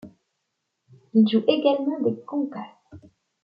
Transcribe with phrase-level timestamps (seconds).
[1.13, 2.75] Il joue également des congas.